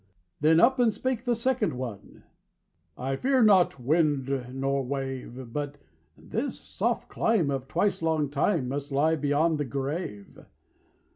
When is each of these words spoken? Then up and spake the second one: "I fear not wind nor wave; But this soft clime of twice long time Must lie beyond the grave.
Then 0.39 0.59
up 0.59 0.79
and 0.79 0.91
spake 0.91 1.25
the 1.25 1.35
second 1.35 1.73
one: 1.75 2.23
"I 2.97 3.15
fear 3.15 3.43
not 3.43 3.79
wind 3.79 4.47
nor 4.51 4.83
wave; 4.83 5.53
But 5.53 5.77
this 6.17 6.59
soft 6.59 7.07
clime 7.07 7.51
of 7.51 7.67
twice 7.67 8.01
long 8.01 8.31
time 8.31 8.67
Must 8.69 8.91
lie 8.91 9.15
beyond 9.15 9.59
the 9.59 9.65
grave. 9.65 10.39